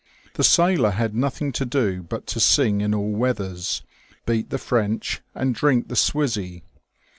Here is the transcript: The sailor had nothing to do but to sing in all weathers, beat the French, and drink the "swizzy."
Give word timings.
The 0.33 0.43
sailor 0.43 0.89
had 0.89 1.13
nothing 1.13 1.51
to 1.51 1.63
do 1.63 2.01
but 2.01 2.25
to 2.33 2.39
sing 2.39 2.81
in 2.81 2.95
all 2.95 3.11
weathers, 3.11 3.83
beat 4.25 4.49
the 4.49 4.57
French, 4.57 5.21
and 5.35 5.53
drink 5.53 5.89
the 5.89 5.95
"swizzy." 5.95 6.63